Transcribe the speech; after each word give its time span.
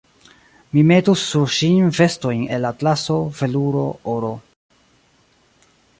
Mi 0.77 0.83
metus 0.91 1.25
sur 1.33 1.51
ŝin 1.57 1.91
vestojn 1.97 2.41
el 2.57 2.65
atlaso, 2.71 3.19
veluro, 3.43 3.85
oro. 4.15 4.33